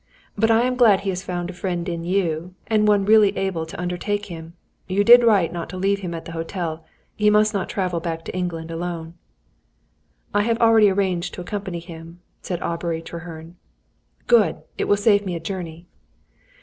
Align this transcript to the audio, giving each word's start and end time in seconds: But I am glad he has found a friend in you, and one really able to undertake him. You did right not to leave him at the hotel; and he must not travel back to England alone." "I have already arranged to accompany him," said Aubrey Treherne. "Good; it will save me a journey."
But 0.35 0.49
I 0.49 0.63
am 0.63 0.77
glad 0.77 1.01
he 1.01 1.11
has 1.11 1.21
found 1.23 1.51
a 1.51 1.53
friend 1.53 1.87
in 1.87 2.03
you, 2.03 2.55
and 2.65 2.87
one 2.87 3.05
really 3.05 3.37
able 3.37 3.67
to 3.67 3.79
undertake 3.79 4.25
him. 4.25 4.53
You 4.87 5.03
did 5.03 5.23
right 5.23 5.53
not 5.53 5.69
to 5.69 5.77
leave 5.77 5.99
him 5.99 6.15
at 6.15 6.25
the 6.25 6.31
hotel; 6.31 6.73
and 6.77 6.83
he 7.17 7.29
must 7.29 7.53
not 7.53 7.69
travel 7.69 7.99
back 7.99 8.25
to 8.25 8.35
England 8.35 8.71
alone." 8.71 9.13
"I 10.33 10.41
have 10.41 10.57
already 10.57 10.89
arranged 10.89 11.35
to 11.35 11.41
accompany 11.41 11.77
him," 11.77 12.19
said 12.41 12.63
Aubrey 12.63 13.03
Treherne. 13.03 13.57
"Good; 14.25 14.63
it 14.75 14.85
will 14.85 14.97
save 14.97 15.23
me 15.23 15.35
a 15.35 15.39
journey." 15.39 15.85